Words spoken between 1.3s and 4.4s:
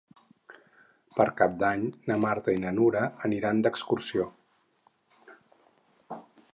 Cap d'Any na Marta i na Nura aniran d'excursió.